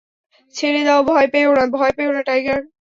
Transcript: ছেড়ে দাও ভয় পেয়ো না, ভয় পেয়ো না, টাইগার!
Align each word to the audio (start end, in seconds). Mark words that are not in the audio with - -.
ছেড়ে 0.55 0.81
দাও 0.83 1.01
ভয় 1.03 1.27
পেয়ো 1.33 1.51
না, 1.57 1.63
ভয় 1.71 1.93
পেয়ো 1.97 2.11
না, 2.13 2.21
টাইগার! 2.23 2.61